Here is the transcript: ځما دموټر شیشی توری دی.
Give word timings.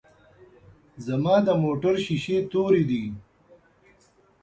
ځما 1.05 1.35
دموټر 1.47 1.95
شیشی 2.05 2.37
توری 2.51 2.83
دی. 2.89 3.03